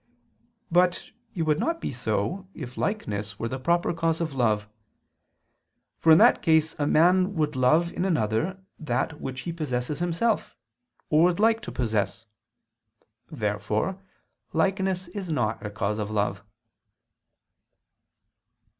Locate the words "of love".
4.19-4.67, 15.99-16.41